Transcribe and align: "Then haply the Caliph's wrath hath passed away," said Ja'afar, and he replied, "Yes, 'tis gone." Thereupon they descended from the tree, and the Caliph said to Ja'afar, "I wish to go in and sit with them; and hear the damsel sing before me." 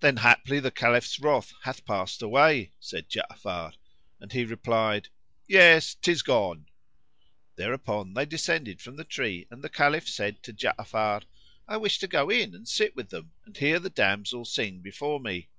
"Then 0.00 0.16
haply 0.16 0.60
the 0.60 0.70
Caliph's 0.70 1.20
wrath 1.20 1.52
hath 1.64 1.84
passed 1.84 2.22
away," 2.22 2.72
said 2.80 3.10
Ja'afar, 3.10 3.74
and 4.18 4.32
he 4.32 4.46
replied, 4.46 5.08
"Yes, 5.46 5.94
'tis 5.94 6.22
gone." 6.22 6.68
Thereupon 7.56 8.14
they 8.14 8.24
descended 8.24 8.80
from 8.80 8.96
the 8.96 9.04
tree, 9.04 9.46
and 9.50 9.62
the 9.62 9.68
Caliph 9.68 10.08
said 10.08 10.42
to 10.44 10.54
Ja'afar, 10.54 11.24
"I 11.68 11.76
wish 11.76 11.98
to 11.98 12.08
go 12.08 12.30
in 12.30 12.54
and 12.54 12.66
sit 12.66 12.96
with 12.96 13.10
them; 13.10 13.32
and 13.44 13.58
hear 13.58 13.78
the 13.78 13.90
damsel 13.90 14.46
sing 14.46 14.80
before 14.80 15.20
me." 15.20 15.50